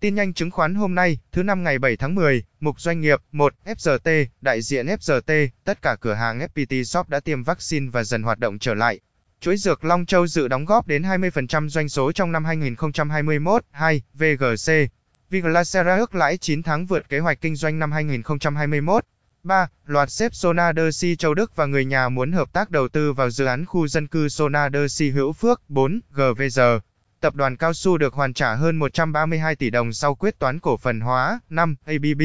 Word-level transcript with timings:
Tin 0.00 0.14
nhanh 0.14 0.34
chứng 0.34 0.50
khoán 0.50 0.74
hôm 0.74 0.94
nay, 0.94 1.18
thứ 1.32 1.42
năm 1.42 1.64
ngày 1.64 1.78
7 1.78 1.96
tháng 1.96 2.14
10, 2.14 2.42
mục 2.60 2.80
doanh 2.80 3.00
nghiệp, 3.00 3.18
1, 3.32 3.54
FGT, 3.64 4.26
đại 4.40 4.62
diện 4.62 4.86
FGT, 4.86 5.48
tất 5.64 5.82
cả 5.82 5.96
cửa 6.00 6.14
hàng 6.14 6.46
FPT 6.54 6.84
Shop 6.84 7.08
đã 7.08 7.20
tiêm 7.20 7.42
vaccine 7.42 7.90
và 7.92 8.04
dần 8.04 8.22
hoạt 8.22 8.38
động 8.38 8.58
trở 8.58 8.74
lại. 8.74 9.00
Chuỗi 9.40 9.56
dược 9.56 9.84
Long 9.84 10.06
Châu 10.06 10.26
dự 10.26 10.48
đóng 10.48 10.64
góp 10.64 10.86
đến 10.86 11.02
20% 11.02 11.68
doanh 11.68 11.88
số 11.88 12.12
trong 12.12 12.32
năm 12.32 12.44
2021. 12.44 13.64
2. 13.70 14.02
VGC. 14.14 14.72
Viglacera 15.30 15.96
ước 15.96 16.14
lãi 16.14 16.36
9 16.36 16.62
tháng 16.62 16.86
vượt 16.86 17.08
kế 17.08 17.18
hoạch 17.18 17.40
kinh 17.40 17.56
doanh 17.56 17.78
năm 17.78 17.92
2021. 17.92 19.04
3. 19.42 19.68
Loạt 19.86 20.10
xếp 20.10 20.34
Sonadersi 20.34 21.16
Châu 21.16 21.34
Đức 21.34 21.56
và 21.56 21.66
người 21.66 21.84
nhà 21.84 22.08
muốn 22.08 22.32
hợp 22.32 22.52
tác 22.52 22.70
đầu 22.70 22.88
tư 22.88 23.12
vào 23.12 23.30
dự 23.30 23.44
án 23.44 23.64
khu 23.66 23.88
dân 23.88 24.06
cư 24.06 24.28
Sonadersi 24.28 25.10
Hữu 25.10 25.32
Phước. 25.32 25.62
4. 25.68 26.00
GVG. 26.10 26.60
Tập 27.20 27.34
đoàn 27.34 27.56
Cao 27.56 27.74
Su 27.74 27.98
được 27.98 28.14
hoàn 28.14 28.32
trả 28.34 28.54
hơn 28.54 28.76
132 28.76 29.56
tỷ 29.56 29.70
đồng 29.70 29.92
sau 29.92 30.14
quyết 30.14 30.38
toán 30.38 30.58
cổ 30.58 30.76
phần 30.76 31.00
hóa. 31.00 31.40
5. 31.50 31.76
ABB. 31.84 32.22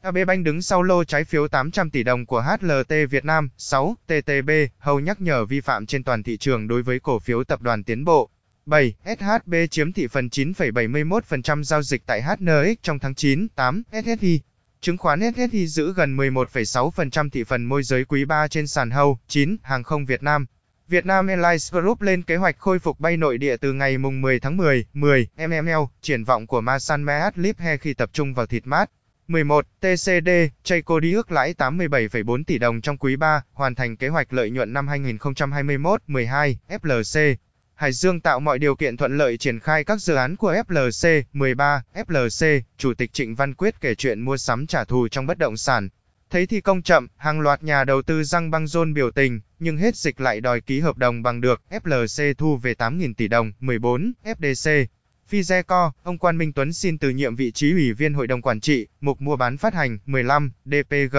AB 0.00 0.16
Bank 0.26 0.44
đứng 0.44 0.62
sau 0.62 0.82
lô 0.82 1.04
trái 1.04 1.24
phiếu 1.24 1.48
800 1.48 1.90
tỷ 1.90 2.02
đồng 2.02 2.26
của 2.26 2.42
HLT 2.42 2.94
Việt 3.10 3.24
Nam. 3.24 3.50
6. 3.56 3.96
TTB, 4.06 4.50
hầu 4.78 5.00
nhắc 5.00 5.20
nhở 5.20 5.44
vi 5.44 5.60
phạm 5.60 5.86
trên 5.86 6.04
toàn 6.04 6.22
thị 6.22 6.36
trường 6.36 6.68
đối 6.68 6.82
với 6.82 7.00
cổ 7.00 7.18
phiếu 7.18 7.44
tập 7.44 7.62
đoàn 7.62 7.84
Tiến 7.84 8.04
Bộ. 8.04 8.30
7. 8.66 8.94
SHB 9.04 9.54
chiếm 9.70 9.92
thị 9.92 10.06
phần 10.06 10.28
9,71% 10.28 11.62
giao 11.62 11.82
dịch 11.82 12.02
tại 12.06 12.22
HNX 12.22 12.82
trong 12.82 12.98
tháng 12.98 13.14
9. 13.14 13.48
8. 13.54 13.82
SSI. 13.92 14.40
Chứng 14.80 14.98
khoán 14.98 15.20
SSI 15.36 15.66
giữ 15.66 15.92
gần 15.92 16.16
11,6% 16.16 17.30
thị 17.30 17.44
phần 17.44 17.64
môi 17.64 17.82
giới 17.82 18.04
quý 18.04 18.24
3 18.24 18.48
trên 18.48 18.66
sàn 18.66 18.90
HOU. 18.90 19.18
9. 19.28 19.56
Hàng 19.62 19.82
không 19.82 20.06
Việt 20.06 20.22
Nam. 20.22 20.46
Vietnam 20.88 21.26
Airlines 21.26 21.72
Group 21.72 22.02
lên 22.02 22.22
kế 22.22 22.36
hoạch 22.36 22.58
khôi 22.58 22.78
phục 22.78 23.00
bay 23.00 23.16
nội 23.16 23.38
địa 23.38 23.56
từ 23.56 23.72
ngày 23.72 23.98
mùng 23.98 24.20
10 24.20 24.40
tháng 24.40 24.56
10. 24.56 24.86
10. 24.92 25.28
MML, 25.36 25.84
triển 26.02 26.24
vọng 26.24 26.46
của 26.46 26.60
Masan 26.60 27.04
Meat 27.04 27.38
Liphe 27.38 27.76
khi 27.76 27.94
tập 27.94 28.10
trung 28.12 28.34
vào 28.34 28.46
thịt 28.46 28.66
mát. 28.66 28.90
11. 29.28 29.66
TCD, 29.80 30.28
Chayco 30.62 31.00
đi 31.00 31.12
ước 31.12 31.32
lãi 31.32 31.54
87,4 31.58 32.44
tỷ 32.44 32.58
đồng 32.58 32.80
trong 32.80 32.96
quý 32.96 33.16
3, 33.16 33.42
hoàn 33.52 33.74
thành 33.74 33.96
kế 33.96 34.08
hoạch 34.08 34.32
lợi 34.32 34.50
nhuận 34.50 34.72
năm 34.72 34.88
2021. 34.88 36.02
12. 36.06 36.58
FLC, 36.68 37.34
Hải 37.74 37.92
Dương 37.92 38.20
tạo 38.20 38.40
mọi 38.40 38.58
điều 38.58 38.76
kiện 38.76 38.96
thuận 38.96 39.18
lợi 39.18 39.36
triển 39.36 39.60
khai 39.60 39.84
các 39.84 40.02
dự 40.02 40.14
án 40.14 40.36
của 40.36 40.54
FLC. 40.68 41.22
13. 41.32 41.82
FLC, 41.94 42.60
Chủ 42.78 42.94
tịch 42.94 43.12
Trịnh 43.12 43.34
Văn 43.34 43.54
Quyết 43.54 43.80
kể 43.80 43.94
chuyện 43.94 44.20
mua 44.20 44.36
sắm 44.36 44.66
trả 44.66 44.84
thù 44.84 45.08
trong 45.08 45.26
bất 45.26 45.38
động 45.38 45.56
sản. 45.56 45.88
Thấy 46.30 46.46
thi 46.46 46.60
công 46.60 46.82
chậm, 46.82 47.08
hàng 47.16 47.40
loạt 47.40 47.62
nhà 47.62 47.84
đầu 47.84 48.02
tư 48.02 48.24
răng 48.24 48.50
băng 48.50 48.66
rôn 48.66 48.94
biểu 48.94 49.10
tình, 49.10 49.40
nhưng 49.64 49.76
hết 49.76 49.96
dịch 49.96 50.20
lại 50.20 50.40
đòi 50.40 50.60
ký 50.60 50.80
hợp 50.80 50.96
đồng 50.96 51.22
bằng 51.22 51.40
được. 51.40 51.62
FLC 51.70 52.34
thu 52.34 52.56
về 52.56 52.74
8.000 52.74 53.14
tỷ 53.14 53.28
đồng. 53.28 53.52
14. 53.60 54.12
FDC, 54.24 54.86
Fizeco, 55.30 55.90
ông 56.02 56.18
Quan 56.18 56.38
Minh 56.38 56.52
Tuấn 56.52 56.72
xin 56.72 56.98
từ 56.98 57.10
nhiệm 57.10 57.36
vị 57.36 57.52
trí 57.52 57.72
ủy 57.72 57.92
viên 57.92 58.14
hội 58.14 58.26
đồng 58.26 58.42
quản 58.42 58.60
trị, 58.60 58.86
mục 59.00 59.20
mua 59.20 59.36
bán 59.36 59.56
phát 59.56 59.74
hành. 59.74 59.98
15. 60.06 60.52
DPG, 60.64 61.16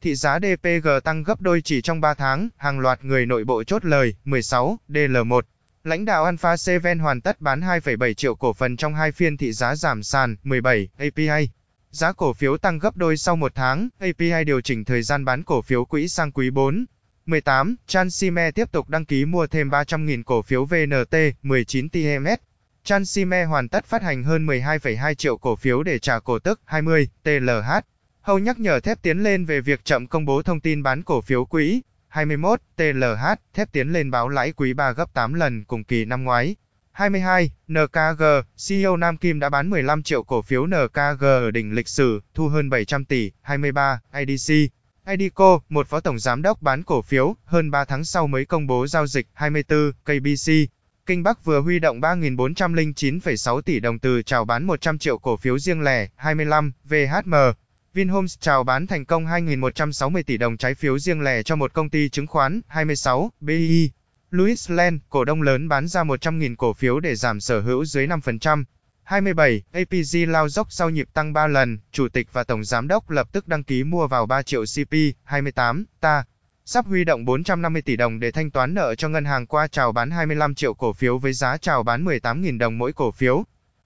Thị 0.00 0.14
giá 0.14 0.38
DPG 0.38 0.88
tăng 1.04 1.22
gấp 1.22 1.40
đôi 1.40 1.62
chỉ 1.62 1.80
trong 1.80 2.00
3 2.00 2.14
tháng, 2.14 2.48
hàng 2.56 2.78
loạt 2.78 3.04
người 3.04 3.26
nội 3.26 3.44
bộ 3.44 3.64
chốt 3.64 3.84
lời. 3.84 4.14
16. 4.24 4.78
DL1 4.88 5.40
Lãnh 5.84 6.04
đạo 6.04 6.24
Alpha 6.24 6.56
Seven 6.56 6.98
hoàn 6.98 7.20
tất 7.20 7.40
bán 7.40 7.60
2,7 7.60 8.14
triệu 8.14 8.34
cổ 8.34 8.52
phần 8.52 8.76
trong 8.76 8.94
hai 8.94 9.12
phiên 9.12 9.36
thị 9.36 9.52
giá 9.52 9.76
giảm 9.76 10.02
sàn. 10.02 10.36
17. 10.42 10.88
API 10.98 11.48
Giá 11.90 12.12
cổ 12.12 12.32
phiếu 12.32 12.56
tăng 12.56 12.78
gấp 12.78 12.96
đôi 12.96 13.16
sau 13.16 13.36
một 13.36 13.52
tháng, 13.54 13.88
API 13.98 14.44
điều 14.46 14.60
chỉnh 14.60 14.84
thời 14.84 15.02
gian 15.02 15.24
bán 15.24 15.42
cổ 15.42 15.62
phiếu 15.62 15.84
quỹ 15.84 16.08
sang 16.08 16.32
quý 16.32 16.50
4. 16.50 16.86
18. 17.26 17.76
Transime 17.86 18.50
tiếp 18.50 18.72
tục 18.72 18.88
đăng 18.88 19.04
ký 19.04 19.24
mua 19.24 19.46
thêm 19.46 19.70
300.000 19.70 20.22
cổ 20.22 20.42
phiếu 20.42 20.64
VNT. 20.64 21.16
19. 21.42 21.88
TMS 21.88 22.38
Transime 22.84 23.44
hoàn 23.44 23.68
tất 23.68 23.84
phát 23.84 24.02
hành 24.02 24.22
hơn 24.22 24.46
12,2 24.46 25.14
triệu 25.14 25.36
cổ 25.36 25.56
phiếu 25.56 25.82
để 25.82 25.98
trả 25.98 26.18
cổ 26.18 26.38
tức. 26.38 26.60
20. 26.64 27.08
TLH 27.22 27.70
Hầu 28.20 28.38
nhắc 28.38 28.58
nhở 28.58 28.80
thép 28.80 29.02
tiến 29.02 29.18
lên 29.18 29.44
về 29.44 29.60
việc 29.60 29.84
chậm 29.84 30.06
công 30.06 30.24
bố 30.24 30.42
thông 30.42 30.60
tin 30.60 30.82
bán 30.82 31.02
cổ 31.02 31.20
phiếu 31.20 31.44
quỹ. 31.44 31.82
21. 32.08 32.60
TLH, 32.76 33.24
thép 33.54 33.72
tiến 33.72 33.92
lên 33.92 34.10
báo 34.10 34.28
lãi 34.28 34.52
quý 34.52 34.72
3 34.72 34.92
gấp 34.92 35.14
8 35.14 35.34
lần 35.34 35.64
cùng 35.64 35.84
kỳ 35.84 36.04
năm 36.04 36.24
ngoái. 36.24 36.56
22. 36.92 37.50
NKG, 37.68 38.22
CEO 38.68 38.96
Nam 38.96 39.16
Kim 39.16 39.40
đã 39.40 39.48
bán 39.48 39.70
15 39.70 40.02
triệu 40.02 40.22
cổ 40.22 40.42
phiếu 40.42 40.66
NKG 40.66 41.24
ở 41.24 41.50
đỉnh 41.50 41.74
lịch 41.74 41.88
sử, 41.88 42.20
thu 42.34 42.48
hơn 42.48 42.70
700 42.70 43.04
tỷ. 43.04 43.32
23. 43.42 44.00
IDC, 44.12 44.54
IDCO, 45.06 45.60
một 45.68 45.88
phó 45.88 46.00
tổng 46.00 46.18
giám 46.18 46.42
đốc 46.42 46.62
bán 46.62 46.82
cổ 46.82 47.02
phiếu, 47.02 47.36
hơn 47.44 47.70
3 47.70 47.84
tháng 47.84 48.04
sau 48.04 48.26
mới 48.26 48.44
công 48.44 48.66
bố 48.66 48.86
giao 48.86 49.06
dịch. 49.06 49.26
24. 49.32 49.92
KBC, 50.04 50.52
Kinh 51.06 51.22
Bắc 51.22 51.44
vừa 51.44 51.60
huy 51.60 51.78
động 51.78 52.00
3.409,6 52.00 53.60
tỷ 53.60 53.80
đồng 53.80 53.98
từ 53.98 54.22
chào 54.22 54.44
bán 54.44 54.64
100 54.64 54.98
triệu 54.98 55.18
cổ 55.18 55.36
phiếu 55.36 55.58
riêng 55.58 55.80
lẻ. 55.80 56.08
25. 56.16 56.72
VHM, 56.84 57.34
Vinhomes 57.94 58.36
chào 58.40 58.64
bán 58.64 58.86
thành 58.86 59.04
công 59.04 59.26
2.160 59.26 60.22
tỷ 60.22 60.36
đồng 60.36 60.56
trái 60.56 60.74
phiếu 60.74 60.98
riêng 60.98 61.20
lẻ 61.20 61.42
cho 61.42 61.56
một 61.56 61.72
công 61.72 61.90
ty 61.90 62.08
chứng 62.08 62.26
khoán. 62.26 62.60
26. 62.66 63.32
BI 63.40 63.90
Louis 64.30 64.70
Land, 64.70 65.00
cổ 65.08 65.24
đông 65.24 65.42
lớn 65.42 65.68
bán 65.68 65.88
ra 65.88 66.04
100.000 66.04 66.56
cổ 66.56 66.72
phiếu 66.72 67.00
để 67.00 67.14
giảm 67.14 67.40
sở 67.40 67.60
hữu 67.60 67.84
dưới 67.84 68.06
5%. 68.06 68.64
27. 69.06 69.62
APG 69.72 70.30
lao 70.30 70.48
dốc 70.48 70.66
sau 70.70 70.90
nhịp 70.90 71.08
tăng 71.12 71.32
3 71.32 71.46
lần, 71.46 71.78
chủ 71.92 72.08
tịch 72.08 72.28
và 72.32 72.44
tổng 72.44 72.64
giám 72.64 72.88
đốc 72.88 73.10
lập 73.10 73.28
tức 73.32 73.48
đăng 73.48 73.64
ký 73.64 73.84
mua 73.84 74.06
vào 74.06 74.26
3 74.26 74.42
triệu 74.42 74.64
CP. 74.64 74.92
28. 75.24 75.84
Ta 76.00 76.24
sắp 76.64 76.86
huy 76.86 77.04
động 77.04 77.24
450 77.24 77.82
tỷ 77.82 77.96
đồng 77.96 78.20
để 78.20 78.30
thanh 78.30 78.50
toán 78.50 78.74
nợ 78.74 78.94
cho 78.94 79.08
ngân 79.08 79.24
hàng 79.24 79.46
qua 79.46 79.66
chào 79.66 79.92
bán 79.92 80.10
25 80.10 80.54
triệu 80.54 80.74
cổ 80.74 80.92
phiếu 80.92 81.18
với 81.18 81.32
giá 81.32 81.56
chào 81.56 81.82
bán 81.82 82.04
18.000 82.04 82.58
đồng 82.58 82.78
mỗi 82.78 82.92
cổ 82.92 83.10
phiếu. 83.10 83.44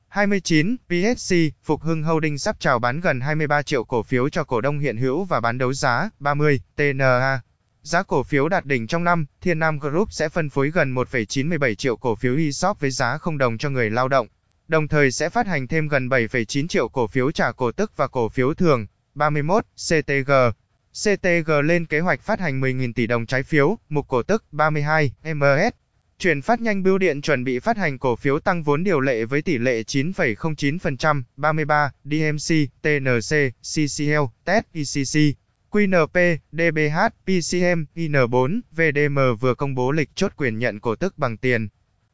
29. 0.09 0.77
PSC, 0.77 1.35
Phục 1.65 1.83
Hưng 1.83 2.03
Holding 2.03 2.39
sắp 2.39 2.57
chào 2.59 2.79
bán 2.79 3.01
gần 3.01 3.21
23 3.21 3.63
triệu 3.63 3.85
cổ 3.85 4.03
phiếu 4.03 4.29
cho 4.29 4.45
cổ 4.45 4.61
đông 4.61 4.79
hiện 4.79 4.97
hữu 4.97 5.25
và 5.25 5.41
bán 5.41 5.59
đấu 5.59 5.73
giá. 5.73 6.11
30. 6.19 6.61
TNA 6.77 7.41
Giá 7.83 8.03
cổ 8.03 8.23
phiếu 8.23 8.49
đạt 8.49 8.65
đỉnh 8.65 8.87
trong 8.87 9.05
năm, 9.05 9.27
Thiên 9.41 9.59
Nam 9.59 9.79
Group 9.79 10.13
sẽ 10.13 10.29
phân 10.29 10.51
phối 10.51 10.71
gần 10.71 10.95
1,97 10.95 11.75
triệu 11.75 11.97
cổ 11.97 12.15
phiếu 12.15 12.37
ESOP 12.37 12.81
với 12.81 12.91
giá 12.91 13.19
không 13.19 13.39
đồng 13.39 13.59
cho 13.59 13.71
người 13.71 13.91
lao 13.91 14.09
động. 14.09 14.27
Đồng 14.71 14.89
thời 14.89 15.11
sẽ 15.11 15.29
phát 15.29 15.47
hành 15.47 15.69
thêm 15.69 15.89
gần 15.89 16.09
7,9 16.09 16.67
triệu 16.67 16.89
cổ 16.89 17.07
phiếu 17.07 17.31
trả 17.31 17.53
cổ 17.53 17.73
tức 17.73 17.93
và 17.97 18.09
cổ 18.09 18.29
phiếu 18.29 18.55
thường. 18.55 18.87
31. 19.15 19.65
CTG 19.89 20.33
CTG 21.03 21.51
lên 21.65 21.87
kế 21.87 22.01
hoạch 22.01 22.21
phát 22.21 22.41
hành 22.41 22.61
10.000 22.61 22.93
tỷ 22.93 23.07
đồng 23.07 23.27
trái 23.27 23.43
phiếu, 23.43 23.79
mục 23.89 24.09
cổ 24.09 24.23
tức. 24.23 24.45
32. 24.53 25.13
MS 25.23 25.73
Chuyển 26.19 26.43
phát 26.43 26.61
nhanh 26.61 26.83
bưu 26.83 26.99
điện 26.99 27.23
chuẩn 27.23 27.45
bị 27.45 27.59
phát 27.59 27.77
hành 27.77 27.99
cổ 27.99 28.17
phiếu 28.17 28.39
tăng 28.39 28.63
vốn 28.63 28.85
điều 28.85 29.01
lệ 29.01 29.25
với 29.25 29.43
tỷ 29.43 29.59
lệ 29.59 29.83
9,09%, 29.83 31.23
33, 31.37 31.93
DMC, 32.05 32.55
TNC, 32.83 33.53
CCL, 33.75 34.25
TED, 34.45 34.63
ECC, 34.73 35.37
QNP, 35.71 36.37
DBH, 36.53 36.99
PCM, 37.25 37.85
IN4, 37.97 38.61
VDM 38.73 39.19
vừa 39.41 39.55
công 39.55 39.75
bố 39.75 39.93
lịch 39.93 40.11
chốt 40.15 40.33
quyền 40.37 40.59
nhận 40.59 40.81
cổ 40.81 40.95
tức 40.95 41.19
bằng 41.19 41.37
tiền. 41.37 41.69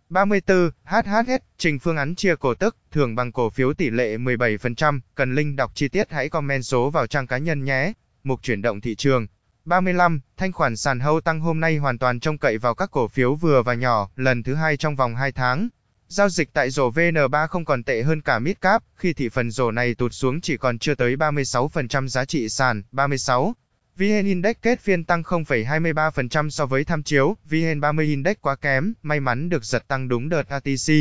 34. 0.09 0.71
HHS, 0.85 1.43
trình 1.59 1.79
phương 1.79 1.97
án 1.97 2.15
chia 2.15 2.37
cổ 2.37 2.55
tức, 2.55 2.77
thưởng 2.91 3.15
bằng 3.15 3.33
cổ 3.33 3.51
phiếu 3.51 3.75
tỷ 3.75 3.91
lệ 3.91 4.17
17%, 4.17 5.01
cần 5.15 5.35
link 5.35 5.57
đọc 5.57 5.73
chi 5.75 5.89
tiết 5.89 6.11
hãy 6.11 6.29
comment 6.29 6.65
số 6.65 6.91
vào 6.91 7.07
trang 7.07 7.27
cá 7.27 7.39
nhân 7.39 7.65
nhé. 7.65 7.93
Mục 8.25 8.43
chuyển 8.43 8.63
động 8.63 8.81
thị 8.81 8.95
trường. 8.95 9.27
35. 9.65 10.21
Thanh 10.37 10.53
khoản 10.53 10.77
sàn 10.77 11.01
hâu 11.01 11.21
tăng 11.21 11.41
hôm 11.41 11.61
nay 11.61 11.77
hoàn 11.77 11.99
toàn 11.99 12.21
trông 12.21 12.39
cậy 12.39 12.59
vào 12.59 12.75
các 12.75 12.91
cổ 12.91 13.09
phiếu 13.09 13.35
vừa 13.35 13.63
và 13.63 13.75
nhỏ, 13.75 14.11
lần 14.17 14.43
thứ 14.43 14.55
hai 14.55 14.77
trong 14.77 14.97
vòng 14.97 15.17
2 15.17 15.33
tháng. 15.33 15.69
Giao 16.09 16.29
dịch 16.29 16.53
tại 16.53 16.71
rổ 16.71 16.91
VN3 16.91 17.47
không 17.47 17.65
còn 17.65 17.83
tệ 17.83 18.03
hơn 18.03 18.21
cả 18.21 18.39
midcap, 18.39 18.83
khi 18.97 19.13
thị 19.13 19.29
phần 19.29 19.51
rổ 19.51 19.71
này 19.71 19.95
tụt 19.95 20.13
xuống 20.13 20.41
chỉ 20.41 20.57
còn 20.57 20.79
chưa 20.79 20.95
tới 20.95 21.17
36% 21.17 22.09
giá 22.09 22.25
trị 22.25 22.49
sàn. 22.49 22.83
36. 22.93 23.55
VN 23.99 24.25
Index 24.27 24.57
kết 24.63 24.81
phiên 24.81 25.05
tăng 25.05 25.23
0,23% 25.23 26.51
so 26.51 26.67
với 26.67 26.85
tham 26.85 27.03
chiếu, 27.03 27.37
VN30 27.51 28.01
Index 28.01 28.37
quá 28.41 28.57
kém, 28.57 28.93
may 29.03 29.21
mắn 29.21 29.49
được 29.49 29.65
giật 29.65 29.89
tăng 29.89 30.09
đúng 30.09 30.29
đợt 30.29 30.49
ATC. 30.49 30.93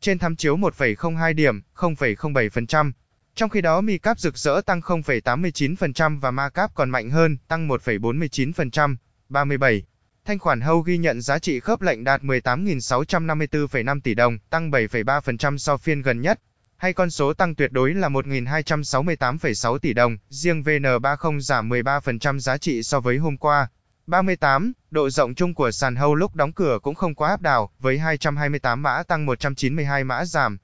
Trên 0.00 0.18
tham 0.18 0.36
chiếu 0.36 0.56
1,02 0.56 1.34
điểm, 1.34 1.60
0,07%. 1.76 2.92
Trong 3.34 3.50
khi 3.50 3.60
đó 3.60 3.80
Mi 3.80 3.98
Cap 3.98 4.18
rực 4.18 4.38
rỡ 4.38 4.60
tăng 4.66 4.80
0,89% 4.80 6.20
và 6.20 6.30
Ma 6.30 6.48
Cap 6.48 6.74
còn 6.74 6.90
mạnh 6.90 7.10
hơn, 7.10 7.38
tăng 7.48 7.68
1,49%. 7.68 8.96
37. 9.28 9.82
Thanh 10.24 10.38
khoản 10.38 10.60
Hâu 10.60 10.80
ghi 10.80 10.98
nhận 10.98 11.20
giá 11.20 11.38
trị 11.38 11.60
khớp 11.60 11.82
lệnh 11.82 12.04
đạt 12.04 12.22
18.654,5 12.22 14.00
tỷ 14.00 14.14
đồng, 14.14 14.38
tăng 14.50 14.70
7,3% 14.70 15.56
so 15.56 15.76
phiên 15.76 16.02
gần 16.02 16.20
nhất. 16.20 16.40
Hay 16.82 16.92
con 16.92 17.10
số 17.10 17.32
tăng 17.32 17.54
tuyệt 17.54 17.72
đối 17.72 17.94
là 17.94 18.08
1.268,6 18.08 19.78
tỷ 19.78 19.92
đồng, 19.92 20.18
riêng 20.28 20.62
VN30 20.62 21.40
giảm 21.40 21.68
13% 21.68 22.38
giá 22.38 22.58
trị 22.58 22.82
so 22.82 23.00
với 23.00 23.18
hôm 23.18 23.36
qua. 23.36 23.68
38. 24.06 24.72
Độ 24.90 25.10
rộng 25.10 25.34
chung 25.34 25.54
của 25.54 25.70
sàn 25.70 25.96
Hâu 25.96 26.14
lúc 26.14 26.34
đóng 26.34 26.52
cửa 26.52 26.78
cũng 26.82 26.94
không 26.94 27.14
quá 27.14 27.28
áp 27.28 27.40
đảo, 27.40 27.70
với 27.78 27.98
228 27.98 28.82
mã 28.82 29.02
tăng 29.02 29.26
192 29.26 30.04
mã 30.04 30.24
giảm. 30.24 30.58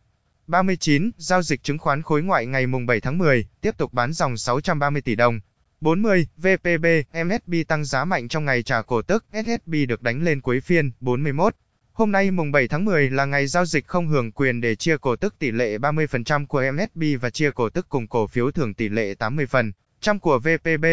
39. 0.46 1.10
Giao 1.16 1.42
dịch 1.42 1.62
chứng 1.62 1.78
khoán 1.78 2.02
khối 2.02 2.22
ngoại 2.22 2.46
ngày 2.46 2.66
mùng 2.66 2.86
7 2.86 3.00
tháng 3.00 3.18
10, 3.18 3.46
tiếp 3.60 3.74
tục 3.78 3.92
bán 3.92 4.12
dòng 4.12 4.36
630 4.36 5.02
tỷ 5.02 5.14
đồng. 5.14 5.40
40. 5.80 6.26
VPB, 6.36 6.86
MSB 7.24 7.54
tăng 7.68 7.84
giá 7.84 8.04
mạnh 8.04 8.28
trong 8.28 8.44
ngày 8.44 8.62
trả 8.62 8.82
cổ 8.82 9.02
tức, 9.02 9.24
SSB 9.32 9.74
được 9.88 10.02
đánh 10.02 10.22
lên 10.22 10.40
cuối 10.40 10.60
phiên. 10.60 10.90
41. 11.00 11.54
Hôm 11.98 12.12
nay 12.12 12.30
mùng 12.30 12.52
7 12.52 12.68
tháng 12.68 12.84
10 12.84 13.10
là 13.10 13.24
ngày 13.24 13.46
giao 13.46 13.64
dịch 13.64 13.86
không 13.86 14.08
hưởng 14.08 14.32
quyền 14.32 14.60
để 14.60 14.74
chia 14.74 14.96
cổ 14.96 15.16
tức 15.16 15.34
tỷ 15.38 15.50
lệ 15.50 15.78
30% 15.78 16.46
của 16.46 16.62
MSB 16.72 17.02
và 17.20 17.30
chia 17.30 17.50
cổ 17.50 17.68
tức 17.68 17.88
cùng 17.88 18.06
cổ 18.06 18.26
phiếu 18.26 18.50
thưởng 18.50 18.74
tỷ 18.74 18.88
lệ 18.88 19.14
80% 19.14 19.72
của 20.20 20.38
VPB. 20.38 20.84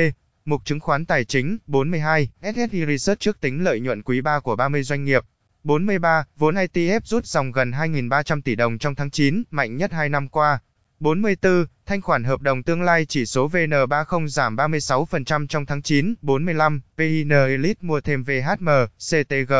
Mục 0.46 0.66
chứng 0.66 0.80
khoán 0.80 1.06
tài 1.06 1.26
chính 1.26 1.58
42, 1.68 2.30
SSI 2.42 2.86
Research 2.86 3.20
trước 3.20 3.42
tính 3.42 3.64
lợi 3.64 3.80
nhuận 3.80 4.02
quý 4.02 4.22
3 4.22 4.40
của 4.40 4.56
30 4.56 4.84
doanh 4.84 5.06
nghiệp. 5.06 5.24
43, 5.64 6.26
vốn 6.36 6.56
ITF 6.56 7.00
rút 7.04 7.26
dòng 7.26 7.52
gần 7.52 7.72
2.300 7.72 8.42
tỷ 8.42 8.56
đồng 8.56 8.78
trong 8.78 8.96
tháng 8.96 9.12
9, 9.12 9.44
mạnh 9.52 9.78
nhất 9.78 9.92
2 9.92 10.10
năm 10.10 10.28
qua. 10.28 10.60
44, 11.00 11.66
thanh 11.86 12.02
khoản 12.02 12.24
hợp 12.24 12.42
đồng 12.42 12.64
tương 12.64 12.82
lai 12.82 13.06
chỉ 13.06 13.26
số 13.26 13.50
VN30 13.50 14.28
giảm 14.28 14.56
36% 14.56 15.48
trong 15.48 15.66
tháng 15.66 15.82
9. 15.82 16.14
45, 16.22 16.82
PIN 16.98 17.30
Elite 17.30 17.80
mua 17.82 18.02
thêm 18.02 18.24
VHM, 18.24 18.70
CTG. 19.10 19.54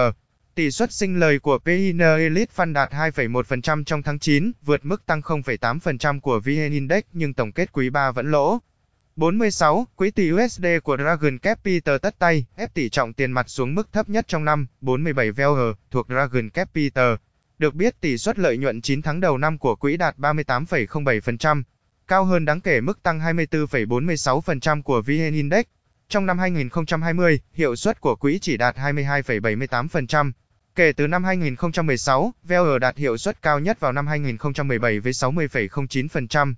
Tỷ 0.56 0.72
suất 0.72 0.92
sinh 0.92 1.20
lời 1.20 1.40
của 1.40 1.60
PIN 1.60 1.98
Elite 1.98 2.52
Fund 2.56 2.74
đạt 2.74 2.92
2,1% 2.92 3.84
trong 3.84 4.04
tháng 4.04 4.20
9, 4.20 4.52
vượt 4.62 4.86
mức 4.86 5.06
tăng 5.06 5.22
0,8% 5.22 6.20
của 6.20 6.40
VN 6.40 6.72
Index 6.72 7.04
nhưng 7.14 7.34
tổng 7.34 7.52
kết 7.52 7.72
quý 7.74 7.90
3 7.90 8.12
vẫn 8.12 8.32
lỗ. 8.32 8.60
46. 9.16 9.88
Quỹ 9.96 10.12
tỷ 10.12 10.32
USD 10.32 10.66
của 10.84 10.98
Dragon 10.98 11.38
Capital 11.38 11.98
tất 12.02 12.20
tay, 12.20 12.46
ép 12.56 12.74
tỷ 12.74 12.90
trọng 12.90 13.14
tiền 13.14 13.32
mặt 13.32 13.50
xuống 13.50 13.76
mức 13.76 13.94
thấp 13.94 14.10
nhất 14.10 14.28
trong 14.28 14.46
năm. 14.46 14.68
47. 14.82 15.32
Valor, 15.32 15.76
thuộc 15.92 16.08
Dragon 16.08 16.50
Capital. 16.50 17.14
Được 17.58 17.76
biết 17.76 18.02
tỷ 18.02 18.18
suất 18.18 18.40
lợi 18.40 18.58
nhuận 18.58 18.82
9 18.82 19.02
tháng 19.02 19.20
đầu 19.20 19.38
năm 19.38 19.58
của 19.58 19.76
quỹ 19.76 19.98
đạt 19.98 20.18
38,07%, 20.18 21.64
cao 22.08 22.26
hơn 22.26 22.46
đáng 22.46 22.62
kể 22.62 22.82
mức 22.82 23.04
tăng 23.04 23.20
24,46% 23.20 24.82
của 24.82 25.02
VN 25.02 25.34
Index. 25.34 25.66
Trong 26.10 26.26
năm 26.26 26.40
2020, 26.40 27.40
hiệu 27.54 27.76
suất 27.76 28.02
của 28.02 28.16
quỹ 28.16 28.40
chỉ 28.40 28.58
đạt 28.58 28.76
22,78%. 28.78 30.32
Kể 30.76 30.92
từ 30.92 31.08
năm 31.08 31.24
2016, 31.24 32.34
VR 32.44 32.54
đạt 32.82 32.98
hiệu 32.98 33.18
suất 33.18 33.42
cao 33.42 33.60
nhất 33.60 33.80
vào 33.80 33.92
năm 33.92 34.08
2017 34.08 35.00
với 35.00 35.12
60,09%. 35.12 36.54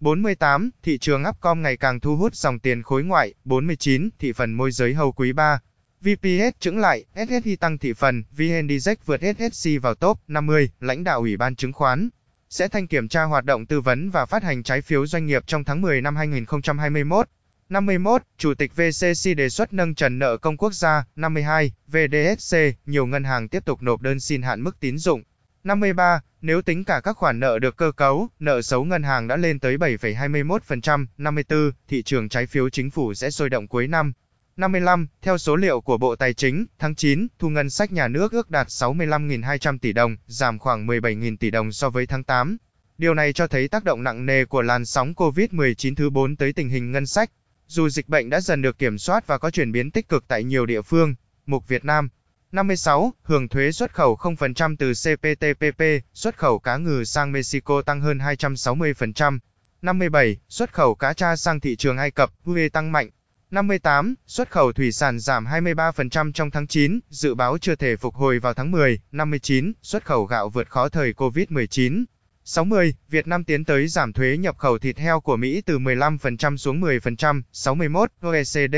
48. 0.00 0.70
Thị 0.82 0.98
trường 0.98 1.24
Upcom 1.28 1.62
ngày 1.62 1.76
càng 1.76 2.00
thu 2.00 2.16
hút 2.16 2.34
dòng 2.34 2.58
tiền 2.58 2.82
khối 2.82 3.04
ngoại. 3.04 3.34
49. 3.44 4.08
Thị 4.18 4.32
phần 4.32 4.52
môi 4.52 4.70
giới 4.70 4.94
hầu 4.94 5.12
quý 5.12 5.32
3. 5.32 5.60
VPS 6.00 6.60
chứng 6.60 6.78
lại, 6.78 7.04
SSI 7.28 7.56
tăng 7.56 7.78
thị 7.78 7.92
phần, 7.92 8.24
VN 8.36 8.68
Direct 8.68 9.06
vượt 9.06 9.20
SSC 9.38 9.70
vào 9.82 9.94
top 9.94 10.18
50, 10.28 10.70
lãnh 10.80 11.04
đạo 11.04 11.20
Ủy 11.20 11.36
ban 11.36 11.56
chứng 11.56 11.72
khoán 11.72 12.08
sẽ 12.50 12.68
thanh 12.68 12.86
kiểm 12.86 13.08
tra 13.08 13.22
hoạt 13.22 13.44
động 13.44 13.66
tư 13.66 13.80
vấn 13.80 14.10
và 14.10 14.26
phát 14.26 14.42
hành 14.42 14.62
trái 14.62 14.80
phiếu 14.80 15.06
doanh 15.06 15.26
nghiệp 15.26 15.42
trong 15.46 15.64
tháng 15.64 15.80
10 15.80 16.00
năm 16.00 16.16
2021. 16.16 17.28
51. 17.68 18.22
Chủ 18.38 18.54
tịch 18.54 18.76
VCC 18.76 19.36
đề 19.36 19.48
xuất 19.48 19.72
nâng 19.72 19.94
trần 19.94 20.18
nợ 20.18 20.36
công 20.36 20.56
quốc 20.56 20.74
gia. 20.74 21.04
52. 21.16 21.72
VDSC, 21.86 22.56
nhiều 22.86 23.06
ngân 23.06 23.24
hàng 23.24 23.48
tiếp 23.48 23.64
tục 23.64 23.82
nộp 23.82 24.00
đơn 24.00 24.20
xin 24.20 24.42
hạn 24.42 24.60
mức 24.60 24.80
tín 24.80 24.98
dụng. 24.98 25.22
53. 25.64 26.20
Nếu 26.40 26.62
tính 26.62 26.84
cả 26.84 27.00
các 27.04 27.16
khoản 27.16 27.40
nợ 27.40 27.58
được 27.58 27.76
cơ 27.76 27.92
cấu, 27.92 28.28
nợ 28.38 28.62
xấu 28.62 28.84
ngân 28.84 29.02
hàng 29.02 29.28
đã 29.28 29.36
lên 29.36 29.60
tới 29.60 29.76
7,21%. 29.76 31.06
54. 31.18 31.72
Thị 31.88 32.02
trường 32.02 32.28
trái 32.28 32.46
phiếu 32.46 32.68
chính 32.68 32.90
phủ 32.90 33.14
sẽ 33.14 33.30
sôi 33.30 33.50
động 33.50 33.68
cuối 33.68 33.86
năm. 33.86 34.12
55. 34.56 35.06
Theo 35.22 35.38
số 35.38 35.56
liệu 35.56 35.80
của 35.80 35.98
Bộ 35.98 36.16
Tài 36.16 36.34
chính, 36.34 36.66
tháng 36.78 36.94
9, 36.94 37.26
thu 37.38 37.48
ngân 37.48 37.70
sách 37.70 37.92
nhà 37.92 38.08
nước 38.08 38.32
ước 38.32 38.50
đạt 38.50 38.66
65.200 38.66 39.78
tỷ 39.78 39.92
đồng, 39.92 40.16
giảm 40.26 40.58
khoảng 40.58 40.86
17.000 40.86 41.36
tỷ 41.36 41.50
đồng 41.50 41.72
so 41.72 41.90
với 41.90 42.06
tháng 42.06 42.24
8. 42.24 42.56
Điều 42.98 43.14
này 43.14 43.32
cho 43.32 43.46
thấy 43.46 43.68
tác 43.68 43.84
động 43.84 44.02
nặng 44.02 44.26
nề 44.26 44.44
của 44.44 44.62
làn 44.62 44.84
sóng 44.84 45.12
COVID-19 45.12 45.94
thứ 45.94 46.10
4 46.10 46.36
tới 46.36 46.52
tình 46.52 46.68
hình 46.68 46.92
ngân 46.92 47.06
sách. 47.06 47.30
Dù 47.66 47.88
dịch 47.88 48.08
bệnh 48.08 48.30
đã 48.30 48.40
dần 48.40 48.62
được 48.62 48.78
kiểm 48.78 48.98
soát 48.98 49.26
và 49.26 49.38
có 49.38 49.50
chuyển 49.50 49.72
biến 49.72 49.90
tích 49.90 50.08
cực 50.08 50.28
tại 50.28 50.44
nhiều 50.44 50.66
địa 50.66 50.82
phương, 50.82 51.14
Mục 51.46 51.68
Việt 51.68 51.84
Nam 51.84 52.08
56. 52.54 53.14
Hưởng 53.22 53.48
thuế 53.48 53.72
xuất 53.72 53.94
khẩu 53.94 54.16
0% 54.16 54.76
từ 54.78 54.92
CPTPP, 54.92 55.82
xuất 56.14 56.38
khẩu 56.38 56.58
cá 56.58 56.76
ngừ 56.76 57.04
sang 57.04 57.32
Mexico 57.32 57.82
tăng 57.82 58.00
hơn 58.00 58.18
260%. 58.18 59.38
57. 59.82 60.36
Xuất 60.48 60.72
khẩu 60.72 60.94
cá 60.94 61.12
tra 61.12 61.36
sang 61.36 61.60
thị 61.60 61.76
trường 61.76 61.96
Ai 61.96 62.10
Cập, 62.10 62.30
UE 62.44 62.68
tăng 62.68 62.92
mạnh. 62.92 63.10
58. 63.50 64.14
Xuất 64.26 64.50
khẩu 64.50 64.72
thủy 64.72 64.92
sản 64.92 65.18
giảm 65.18 65.46
23% 65.46 66.32
trong 66.32 66.50
tháng 66.50 66.66
9, 66.66 67.00
dự 67.08 67.34
báo 67.34 67.58
chưa 67.58 67.74
thể 67.74 67.96
phục 67.96 68.14
hồi 68.14 68.38
vào 68.38 68.54
tháng 68.54 68.70
10. 68.70 69.00
59. 69.12 69.72
Xuất 69.82 70.04
khẩu 70.04 70.24
gạo 70.24 70.48
vượt 70.48 70.70
khó 70.70 70.88
thời 70.88 71.12
COVID-19. 71.12 72.04
60. 72.46 72.94
Việt 73.08 73.26
Nam 73.26 73.44
tiến 73.44 73.64
tới 73.64 73.88
giảm 73.88 74.12
thuế 74.12 74.36
nhập 74.36 74.58
khẩu 74.58 74.78
thịt 74.78 74.98
heo 74.98 75.20
của 75.20 75.36
Mỹ 75.36 75.62
từ 75.66 75.78
15% 75.78 76.56
xuống 76.56 76.80
10%. 76.80 77.42
61. 77.52 78.10
OECD. 78.20 78.76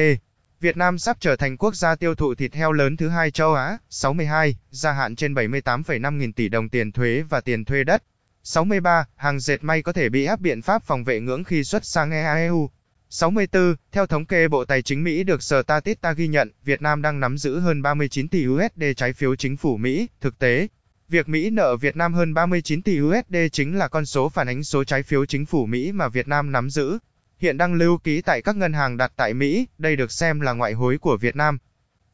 Việt 0.61 0.77
Nam 0.77 0.99
sắp 0.99 1.17
trở 1.21 1.37
thành 1.37 1.57
quốc 1.57 1.75
gia 1.75 1.95
tiêu 1.95 2.15
thụ 2.15 2.35
thịt 2.35 2.55
heo 2.55 2.73
lớn 2.73 2.97
thứ 2.97 3.09
hai 3.09 3.31
châu 3.31 3.55
Á. 3.55 3.79
62. 3.91 4.57
Gia 4.71 4.93
hạn 4.93 5.17
trên 5.17 5.35
78,5 5.35 6.17
nghìn 6.17 6.33
tỷ 6.33 6.49
đồng 6.49 6.69
tiền 6.69 6.93
thuế 6.93 7.23
và 7.29 7.41
tiền 7.41 7.65
thuê 7.65 7.85
đất. 7.85 8.03
63. 8.43 9.05
Hàng 9.17 9.41
dệt 9.41 9.65
may 9.65 9.83
có 9.83 9.93
thể 9.93 10.09
bị 10.09 10.25
áp 10.25 10.41
biện 10.41 10.63
pháp 10.63 10.83
phòng 10.83 11.05
vệ 11.05 11.21
ngưỡng 11.21 11.45
khi 11.45 11.65
xuất 11.65 11.85
sang 11.85 12.11
EAEU. 12.11 12.71
64. 13.11 13.75
Theo 13.93 14.07
thống 14.07 14.27
kê 14.27 14.49
Bộ 14.49 14.65
Tài 14.65 14.83
chính 14.83 15.05
Mỹ 15.05 15.23
được 15.25 15.43
sở 15.43 15.63
Statista 15.63 16.13
ghi 16.13 16.29
nhận, 16.29 16.51
Việt 16.65 16.83
Nam 16.83 17.03
đang 17.03 17.21
nắm 17.21 17.39
giữ 17.39 17.59
hơn 17.59 17.83
39 17.83 18.29
tỷ 18.29 18.47
USD 18.49 18.83
trái 18.97 19.13
phiếu 19.13 19.37
chính 19.37 19.57
phủ 19.57 19.77
Mỹ. 19.77 20.09
Thực 20.21 20.39
tế, 20.39 20.69
việc 21.09 21.29
Mỹ 21.29 21.51
nợ 21.51 21.77
Việt 21.77 21.97
Nam 21.97 22.15
hơn 22.15 22.35
39 22.35 22.83
tỷ 22.83 23.01
USD 23.01 23.37
chính 23.53 23.79
là 23.79 23.89
con 23.89 24.07
số 24.07 24.29
phản 24.29 24.47
ánh 24.47 24.65
số 24.65 24.85
trái 24.85 25.03
phiếu 25.03 25.27
chính 25.27 25.47
phủ 25.47 25.67
Mỹ 25.67 25.93
mà 25.93 26.09
Việt 26.09 26.29
Nam 26.29 26.53
nắm 26.53 26.71
giữ. 26.71 26.99
Hiện 27.39 27.57
đang 27.57 27.75
lưu 27.75 27.99
ký 27.99 28.23
tại 28.23 28.43
các 28.43 28.57
ngân 28.57 28.73
hàng 28.73 28.97
đặt 28.97 29.13
tại 29.17 29.35
Mỹ, 29.35 29.67
đây 29.79 29.97
được 29.97 30.13
xem 30.13 30.41
là 30.41 30.53
ngoại 30.53 30.73
hối 30.73 30.99
của 30.99 31.17
Việt 31.17 31.37
Nam. 31.37 31.59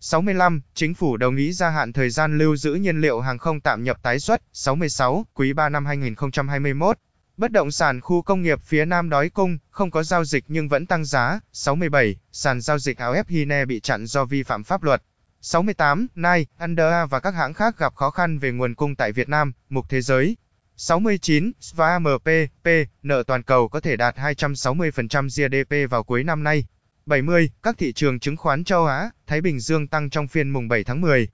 65. 0.00 0.60
Chính 0.74 0.94
phủ 0.94 1.16
đồng 1.16 1.36
ý 1.36 1.52
gia 1.52 1.70
hạn 1.70 1.92
thời 1.92 2.10
gian 2.10 2.38
lưu 2.38 2.56
giữ 2.56 2.74
nhiên 2.74 3.00
liệu 3.00 3.20
hàng 3.20 3.38
không 3.38 3.60
tạm 3.60 3.84
nhập 3.84 4.02
tái 4.02 4.20
xuất. 4.20 4.42
66. 4.52 5.26
Quý 5.34 5.52
3 5.52 5.68
năm 5.68 5.86
2021. 5.86 6.98
Bất 7.36 7.52
động 7.52 7.70
sản 7.70 8.00
khu 8.00 8.22
công 8.22 8.42
nghiệp 8.42 8.60
phía 8.62 8.84
Nam 8.84 9.08
đói 9.08 9.28
cung, 9.28 9.58
không 9.70 9.90
có 9.90 10.02
giao 10.02 10.24
dịch 10.24 10.44
nhưng 10.48 10.68
vẫn 10.68 10.86
tăng 10.86 11.04
giá. 11.04 11.40
67. 11.52 12.16
Sàn 12.32 12.60
giao 12.60 12.78
dịch 12.78 12.98
áo 12.98 13.14
Hine 13.28 13.64
bị 13.64 13.80
chặn 13.80 14.06
do 14.06 14.24
vi 14.24 14.42
phạm 14.42 14.64
pháp 14.64 14.82
luật. 14.82 15.02
68. 15.44 16.06
Nike, 16.14 16.50
Under 16.60 17.10
và 17.10 17.20
các 17.20 17.34
hãng 17.34 17.54
khác 17.54 17.78
gặp 17.78 17.94
khó 17.94 18.10
khăn 18.10 18.38
về 18.38 18.52
nguồn 18.52 18.74
cung 18.74 18.94
tại 18.94 19.12
Việt 19.12 19.28
Nam, 19.28 19.52
mục 19.68 19.86
thế 19.88 20.00
giới. 20.00 20.36
69. 20.76 21.52
SVAMP, 21.60 22.28
P, 22.64 22.68
nợ 23.02 23.22
toàn 23.26 23.42
cầu 23.42 23.68
có 23.68 23.80
thể 23.80 23.96
đạt 23.96 24.16
260% 24.16 25.28
GDP 25.28 25.90
vào 25.90 26.02
cuối 26.02 26.24
năm 26.24 26.44
nay. 26.44 26.64
70. 27.06 27.50
Các 27.62 27.78
thị 27.78 27.92
trường 27.92 28.20
chứng 28.20 28.36
khoán 28.36 28.64
châu 28.64 28.86
Á, 28.86 29.10
Thái 29.26 29.40
Bình 29.40 29.60
Dương 29.60 29.88
tăng 29.88 30.10
trong 30.10 30.28
phiên 30.28 30.50
mùng 30.50 30.68
7 30.68 30.84
tháng 30.84 31.00
10. 31.00 31.28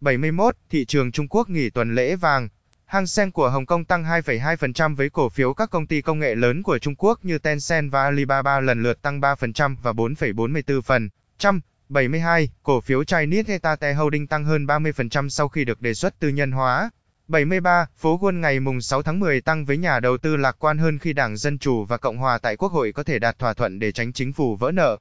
71. 0.00 0.56
Thị 0.70 0.84
trường 0.84 1.12
Trung 1.12 1.28
Quốc 1.28 1.50
nghỉ 1.50 1.70
tuần 1.70 1.94
lễ 1.94 2.16
vàng. 2.16 2.48
Hang 2.86 3.06
Seng 3.06 3.32
của 3.32 3.50
Hồng 3.50 3.66
Kông 3.66 3.84
tăng 3.84 4.04
2,2% 4.04 4.96
với 4.96 5.10
cổ 5.10 5.28
phiếu 5.28 5.54
các 5.54 5.70
công 5.70 5.86
ty 5.86 6.00
công 6.00 6.18
nghệ 6.18 6.34
lớn 6.34 6.62
của 6.62 6.78
Trung 6.78 6.94
Quốc 6.98 7.24
như 7.24 7.38
Tencent 7.38 7.92
và 7.92 8.02
Alibaba 8.02 8.60
lần 8.60 8.82
lượt 8.82 9.02
tăng 9.02 9.20
3% 9.20 9.76
và 9.82 9.92
4,44%. 9.92 11.60
72. 11.90 12.48
Cổ 12.62 12.80
phiếu 12.80 13.04
Chinese 13.04 13.52
Etate 13.52 13.94
Holding 13.94 14.26
tăng 14.26 14.44
hơn 14.44 14.66
30% 14.66 15.28
sau 15.28 15.48
khi 15.48 15.64
được 15.64 15.80
đề 15.80 15.94
xuất 15.94 16.18
tư 16.18 16.28
nhân 16.28 16.52
hóa. 16.52 16.90
73. 17.28 17.86
Phố 17.96 18.18
Wall 18.18 18.40
ngày 18.40 18.60
mùng 18.60 18.80
6 18.80 19.02
tháng 19.02 19.20
10 19.20 19.40
tăng 19.40 19.64
với 19.64 19.76
nhà 19.76 20.00
đầu 20.00 20.18
tư 20.18 20.36
lạc 20.36 20.56
quan 20.58 20.78
hơn 20.78 20.98
khi 20.98 21.12
Đảng 21.12 21.36
Dân 21.36 21.58
Chủ 21.58 21.84
và 21.84 21.96
Cộng 21.96 22.16
hòa 22.16 22.38
tại 22.38 22.56
Quốc 22.56 22.72
hội 22.72 22.92
có 22.92 23.02
thể 23.02 23.18
đạt 23.18 23.38
thỏa 23.38 23.54
thuận 23.54 23.78
để 23.78 23.92
tránh 23.92 24.12
chính 24.12 24.32
phủ 24.32 24.56
vỡ 24.56 24.72
nợ. 24.72 24.98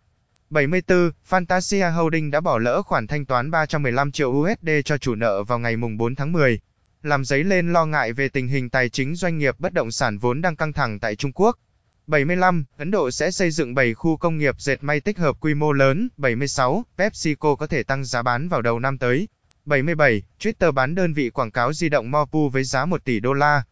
74. 0.50 1.12
Fantasia 1.30 1.92
Holding 1.92 2.32
đã 2.32 2.42
bỏ 2.42 2.58
lỡ 2.58 2.82
khoản 2.82 3.08
thanh 3.08 3.26
toán 3.26 3.52
315 3.52 4.12
triệu 4.12 4.30
USD 4.30 4.70
cho 4.86 4.98
chủ 4.98 5.16
nợ 5.16 5.44
vào 5.44 5.60
ngày 5.60 5.78
mùng 5.78 5.98
4 5.98 6.16
tháng 6.16 6.32
10 6.32 6.60
làm 7.04 7.26
dấy 7.26 7.44
lên 7.44 7.74
lo 7.74 7.86
ngại 7.86 8.14
về 8.14 8.30
tình 8.30 8.48
hình 8.48 8.70
tài 8.70 8.90
chính 8.90 9.16
doanh 9.16 9.38
nghiệp 9.38 9.56
bất 9.60 9.74
động 9.74 9.92
sản 9.92 10.18
vốn 10.18 10.42
đang 10.42 10.56
căng 10.56 10.74
thẳng 10.74 11.00
tại 11.00 11.16
Trung 11.16 11.32
Quốc. 11.32 11.58
75. 12.10 12.66
Ấn 12.78 12.92
Độ 12.92 13.12
sẽ 13.12 13.32
xây 13.32 13.52
dựng 13.52 13.76
7 13.76 13.94
khu 13.94 14.18
công 14.18 14.38
nghiệp 14.38 14.56
dệt 14.58 14.84
may 14.84 15.00
tích 15.00 15.18
hợp 15.18 15.36
quy 15.40 15.54
mô 15.54 15.72
lớn. 15.72 16.10
76. 16.18 16.84
PepsiCo 16.98 17.56
có 17.56 17.68
thể 17.68 17.84
tăng 17.84 18.06
giá 18.06 18.22
bán 18.22 18.50
vào 18.50 18.62
đầu 18.62 18.80
năm 18.80 18.98
tới. 18.98 19.28
77. 19.66 20.22
Twitter 20.40 20.72
bán 20.72 20.96
đơn 20.96 21.14
vị 21.14 21.30
quảng 21.30 21.52
cáo 21.52 21.74
di 21.74 21.90
động 21.90 22.12
Mopu 22.12 22.50
với 22.50 22.64
giá 22.64 22.86
1 22.86 23.06
tỷ 23.06 23.20
đô 23.20 23.34
la. 23.34 23.64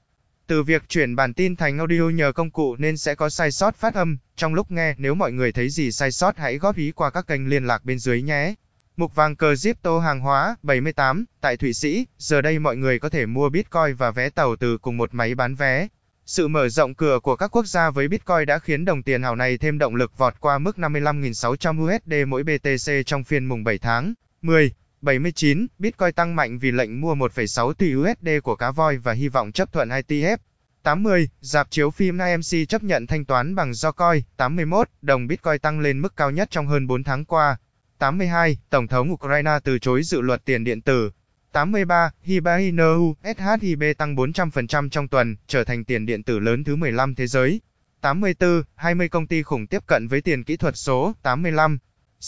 Từ 0.48 0.64
việc 0.64 0.90
chuyển 0.90 1.16
bản 1.16 1.34
tin 1.34 1.56
thành 1.56 1.78
audio 1.78 2.10
nhờ 2.10 2.32
công 2.32 2.52
cụ 2.52 2.76
nên 2.76 2.98
sẽ 2.98 3.16
có 3.16 3.30
sai 3.30 3.52
sót 3.52 3.76
phát 3.76 3.94
âm. 3.94 4.18
Trong 4.36 4.54
lúc 4.54 4.72
nghe, 4.72 4.96
nếu 4.98 5.16
mọi 5.16 5.32
người 5.32 5.52
thấy 5.52 5.70
gì 5.70 5.92
sai 5.92 6.12
sót 6.12 6.38
hãy 6.38 6.58
góp 6.58 6.76
ý 6.76 6.92
qua 6.92 7.10
các 7.10 7.28
kênh 7.28 7.50
liên 7.50 7.68
lạc 7.68 7.86
bên 7.86 8.00
dưới 8.00 8.22
nhé. 8.22 8.54
Mục 8.98 9.16
vàng 9.16 9.36
cờ 9.36 9.54
Zipto 9.54 10.00
hàng 10.00 10.20
hóa 10.20 10.56
78 10.64 11.26
tại 11.42 11.58
Thụy 11.58 11.74
Sĩ, 11.74 12.06
giờ 12.18 12.42
đây 12.42 12.60
mọi 12.60 12.78
người 12.78 13.00
có 13.00 13.10
thể 13.10 13.26
mua 13.26 13.50
Bitcoin 13.50 13.96
và 13.98 14.12
vé 14.12 14.30
tàu 14.30 14.56
từ 14.56 14.78
cùng 14.78 14.98
một 14.98 15.14
máy 15.14 15.36
bán 15.36 15.56
vé. 15.56 15.88
Sự 16.28 16.48
mở 16.48 16.70
rộng 16.70 16.94
cửa 16.94 17.20
của 17.24 17.36
các 17.36 17.56
quốc 17.56 17.66
gia 17.66 17.90
với 17.90 18.08
Bitcoin 18.08 18.46
đã 18.46 18.60
khiến 18.60 18.86
đồng 18.86 19.04
tiền 19.04 19.22
ảo 19.22 19.36
này 19.36 19.58
thêm 19.58 19.78
động 19.78 19.96
lực 19.96 20.18
vọt 20.18 20.34
qua 20.40 20.58
mức 20.58 20.78
55.600 20.78 21.96
USD 21.96 22.28
mỗi 22.28 22.44
BTC 22.44 22.94
trong 23.06 23.24
phiên 23.24 23.46
mùng 23.46 23.64
7 23.64 23.78
tháng 23.78 24.14
10. 24.42 24.72
79, 25.02 25.68
Bitcoin 25.80 26.14
tăng 26.14 26.36
mạnh 26.36 26.60
vì 26.60 26.72
lệnh 26.72 27.02
mua 27.02 27.16
1,6 27.16 27.74
tỷ 27.74 27.96
USD 27.96 28.30
của 28.44 28.56
cá 28.56 28.72
voi 28.72 28.98
và 28.98 29.14
hy 29.14 29.28
vọng 29.28 29.52
chấp 29.52 29.74
thuận 29.74 29.90
ITF. 29.90 30.38
80, 30.84 31.30
dạp 31.42 31.72
chiếu 31.72 31.92
phim 31.92 32.18
AMC 32.18 32.70
chấp 32.70 32.84
nhận 32.84 33.08
thanh 33.08 33.26
toán 33.26 33.56
bằng 33.56 33.74
Dogecoin. 33.74 34.24
81, 34.38 34.90
đồng 35.02 35.28
Bitcoin 35.28 35.60
tăng 35.60 35.80
lên 35.80 36.02
mức 36.02 36.16
cao 36.16 36.32
nhất 36.32 36.52
trong 36.52 36.68
hơn 36.68 36.88
4 36.88 37.04
tháng 37.04 37.26
qua. 37.26 37.58
82. 37.98 38.58
Tổng 38.70 38.88
thống 38.88 39.12
Ukraine 39.12 39.60
từ 39.64 39.80
chối 39.80 40.04
dự 40.04 40.22
luật 40.22 40.46
tiền 40.46 40.64
điện 40.64 40.82
tử. 40.82 41.12
83. 41.52 42.12
Hiba 42.24 42.56
Inu, 42.56 43.16
SHIB 43.24 43.84
tăng 43.98 44.16
400% 44.16 44.90
trong 44.90 45.08
tuần, 45.08 45.36
trở 45.48 45.64
thành 45.64 45.84
tiền 45.84 46.06
điện 46.06 46.24
tử 46.24 46.40
lớn 46.40 46.64
thứ 46.64 46.76
15 46.76 47.16
thế 47.16 47.28
giới. 47.28 47.62
84. 48.02 48.64
20 48.76 49.10
công 49.10 49.28
ty 49.28 49.44
khủng 49.44 49.68
tiếp 49.68 49.84
cận 49.88 50.08
với 50.08 50.22
tiền 50.22 50.44
kỹ 50.44 50.58
thuật 50.58 50.78
số. 50.78 51.14
85. 51.22 51.78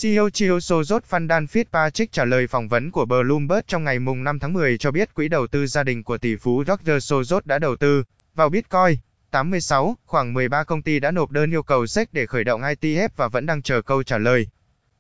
CEO 0.02 0.30
Chiêu 0.30 0.58
Sojot 0.58 1.00
Fandan 1.10 1.46
Fitzpatrick 1.46 2.08
trả 2.12 2.26
lời 2.26 2.48
phỏng 2.48 2.68
vấn 2.68 2.92
của 2.92 3.06
Bloomberg 3.06 3.62
trong 3.68 3.84
ngày 3.84 4.00
mùng 4.00 4.24
5 4.24 4.40
tháng 4.40 4.54
10 4.54 4.78
cho 4.78 4.92
biết 4.92 5.14
quỹ 5.14 5.28
đầu 5.28 5.48
tư 5.48 5.68
gia 5.68 5.84
đình 5.84 6.04
của 6.04 6.18
tỷ 6.18 6.36
phú 6.36 6.64
Roger 6.68 7.14
Sozot 7.14 7.42
đã 7.46 7.60
đầu 7.60 7.76
tư 7.76 8.04
vào 8.36 8.50
Bitcoin. 8.50 8.96
86. 9.32 9.98
Khoảng 10.06 10.34
13 10.34 10.64
công 10.64 10.82
ty 10.82 11.00
đã 11.00 11.12
nộp 11.12 11.32
đơn 11.32 11.54
yêu 11.54 11.64
cầu 11.64 11.88
SEC 11.88 12.14
để 12.14 12.26
khởi 12.26 12.44
động 12.44 12.62
ITF 12.62 13.10
và 13.16 13.28
vẫn 13.28 13.46
đang 13.46 13.62
chờ 13.62 13.82
câu 13.82 14.04
trả 14.04 14.18
lời. 14.18 14.48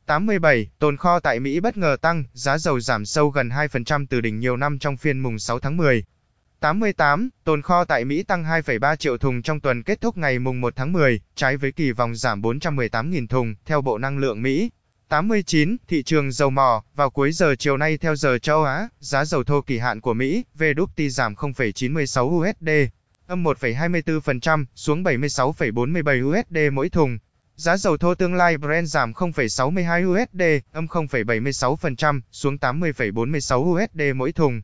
87. 0.09 0.69
Tồn 0.79 0.97
kho 0.97 1.19
tại 1.19 1.39
Mỹ 1.39 1.59
bất 1.59 1.77
ngờ 1.77 1.97
tăng, 2.01 2.23
giá 2.33 2.57
dầu 2.57 2.79
giảm 2.79 3.05
sâu 3.05 3.29
gần 3.29 3.49
2% 3.49 4.05
từ 4.09 4.21
đỉnh 4.21 4.39
nhiều 4.39 4.57
năm 4.57 4.79
trong 4.79 4.97
phiên 4.97 5.19
mùng 5.19 5.39
6 5.39 5.59
tháng 5.59 5.77
10. 5.77 6.03
88. 6.59 7.29
Tồn 7.43 7.61
kho 7.61 7.85
tại 7.85 8.05
Mỹ 8.05 8.23
tăng 8.23 8.43
2,3 8.43 8.95
triệu 8.95 9.17
thùng 9.17 9.41
trong 9.41 9.59
tuần 9.59 9.83
kết 9.83 10.01
thúc 10.01 10.17
ngày 10.17 10.39
mùng 10.39 10.61
1 10.61 10.75
tháng 10.75 10.93
10, 10.93 11.21
trái 11.35 11.57
với 11.57 11.71
kỳ 11.71 11.91
vọng 11.91 12.15
giảm 12.15 12.41
418.000 12.41 13.27
thùng, 13.27 13.55
theo 13.65 13.81
Bộ 13.81 13.97
Năng 13.97 14.17
lượng 14.17 14.41
Mỹ. 14.41 14.71
89. 15.09 15.77
Thị 15.87 16.03
trường 16.03 16.31
dầu 16.31 16.49
mỏ, 16.49 16.83
vào 16.95 17.09
cuối 17.09 17.31
giờ 17.31 17.55
chiều 17.59 17.77
nay 17.77 17.97
theo 17.97 18.15
giờ 18.15 18.39
châu 18.39 18.63
Á, 18.63 18.89
giá 18.99 19.25
dầu 19.25 19.43
thô 19.43 19.61
kỳ 19.61 19.77
hạn 19.77 20.01
của 20.01 20.13
Mỹ, 20.13 20.43
VWT 20.57 21.09
giảm 21.09 21.33
0,96 21.33 22.49
USD, 22.49 22.69
âm 23.27 23.43
1,24%, 23.43 24.65
xuống 24.75 25.03
76,47 25.03 26.39
USD 26.39 26.73
mỗi 26.73 26.89
thùng. 26.89 27.17
Giá 27.59 27.77
dầu 27.77 27.97
thô 27.97 28.15
tương 28.15 28.33
lai 28.33 28.57
Brent 28.57 28.87
giảm 28.87 29.11
0,62 29.11 30.11
USD, 30.11 30.41
âm 30.71 30.85
0,76%, 30.85 32.21
xuống 32.31 32.55
80,46 32.55 33.57
USD 33.59 34.01
mỗi 34.15 34.31
thùng. 34.31 34.61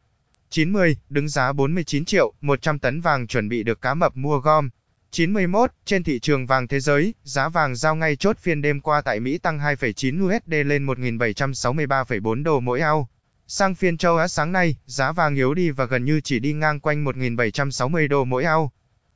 90, 0.49 0.97
đứng 1.09 1.29
giá 1.29 1.53
49 1.53 2.05
triệu, 2.05 2.33
100 2.41 2.79
tấn 2.79 3.01
vàng 3.01 3.27
chuẩn 3.27 3.49
bị 3.49 3.63
được 3.63 3.81
cá 3.81 3.93
mập 3.93 4.17
mua 4.17 4.37
gom. 4.37 4.69
91, 5.11 5.71
trên 5.85 6.03
thị 6.03 6.19
trường 6.19 6.45
vàng 6.45 6.67
thế 6.67 6.79
giới, 6.79 7.13
giá 7.23 7.49
vàng 7.49 7.75
giao 7.75 7.95
ngay 7.95 8.15
chốt 8.15 8.37
phiên 8.37 8.61
đêm 8.61 8.81
qua 8.81 9.01
tại 9.01 9.19
Mỹ 9.19 9.37
tăng 9.37 9.59
2,9 9.59 10.25
USD 10.25 10.53
lên 10.65 10.85
1.763,4 10.85 12.43
đô 12.43 12.59
mỗi 12.59 12.79
ao. 12.79 13.09
Sang 13.47 13.75
phiên 13.75 13.97
châu 13.97 14.17
Á 14.17 14.27
sáng 14.27 14.51
nay, 14.51 14.75
giá 14.85 15.11
vàng 15.11 15.35
yếu 15.35 15.53
đi 15.53 15.69
và 15.69 15.85
gần 15.85 16.05
như 16.05 16.21
chỉ 16.21 16.39
đi 16.39 16.53
ngang 16.53 16.79
quanh 16.79 17.05
1.760 17.05 18.07
đô 18.07 18.25
mỗi 18.25 18.43
ao. 18.43 18.71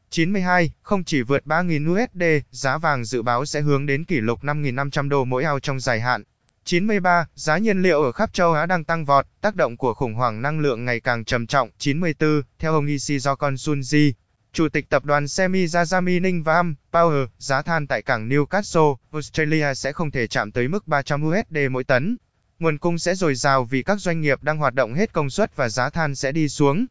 92, 0.10 0.72
không 0.82 1.04
chỉ 1.04 1.22
vượt 1.22 1.46
3.000 1.46 1.94
USD, 1.94 2.24
giá 2.52 2.78
vàng 2.78 3.06
dự 3.06 3.22
báo 3.22 3.46
sẽ 3.46 3.62
hướng 3.62 3.86
đến 3.86 4.06
kỷ 4.06 4.16
lục 4.16 4.44
5.500 4.44 5.10
đô 5.10 5.26
mỗi 5.26 5.44
ao 5.44 5.60
trong 5.60 5.80
dài 5.80 6.00
hạn. 6.00 6.24
93, 6.66 7.28
giá 7.36 7.58
nhiên 7.58 7.82
liệu 7.82 8.04
ở 8.04 8.12
khắp 8.12 8.34
châu 8.34 8.54
Á 8.54 8.66
đang 8.66 8.84
tăng 8.84 9.06
vọt, 9.06 9.26
tác 9.42 9.56
động 9.56 9.78
của 9.78 9.94
khủng 9.94 10.14
hoảng 10.14 10.42
năng 10.42 10.60
lượng 10.60 10.86
ngày 10.86 11.00
càng 11.00 11.26
trầm 11.26 11.48
trọng. 11.48 11.70
94, 11.78 12.42
theo 12.60 12.74
ông 12.74 12.86
Ishizokon 12.86 13.56
Sunji, 13.56 14.12
Chủ 14.54 14.70
tịch 14.70 14.90
tập 14.90 15.06
đoàn 15.06 15.28
Semi 15.28 15.66
Jazami 15.66 16.22
Ninh 16.22 16.44
và 16.44 16.56
Am 16.56 16.76
Power, 16.92 17.28
giá 17.38 17.62
than 17.62 17.88
tại 17.88 18.02
cảng 18.02 18.30
Newcastle, 18.30 18.96
Australia 19.12 19.74
sẽ 19.74 19.92
không 19.92 20.12
thể 20.12 20.28
chạm 20.28 20.52
tới 20.52 20.68
mức 20.68 20.88
300 20.88 21.24
USD 21.28 21.58
mỗi 21.72 21.84
tấn. 21.84 22.18
Nguồn 22.60 22.78
cung 22.78 23.00
sẽ 23.00 23.16
dồi 23.16 23.36
dào 23.36 23.64
vì 23.64 23.84
các 23.84 24.00
doanh 24.00 24.22
nghiệp 24.22 24.44
đang 24.44 24.58
hoạt 24.58 24.74
động 24.74 24.94
hết 24.94 25.14
công 25.14 25.30
suất 25.30 25.56
và 25.56 25.70
giá 25.70 25.90
than 25.90 26.16
sẽ 26.16 26.32
đi 26.32 26.50
xuống. 26.50 26.86